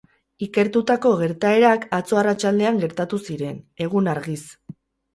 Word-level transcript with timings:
Ikertutako 0.45 1.11
gertaerak 1.19 1.87
atzo 1.99 2.21
arratsaldean 2.23 2.83
gertatu 2.87 3.23
ziren, 3.29 3.63
egun 3.89 4.15
argiz. 4.19 4.43